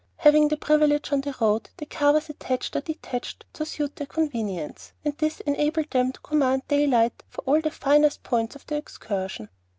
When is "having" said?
0.17-0.47